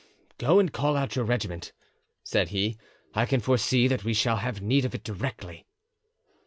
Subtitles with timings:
[0.39, 1.73] "Go and call out your regiment,"
[2.23, 2.75] said he;
[3.13, 5.67] "I can foresee that we shall have need of it directly."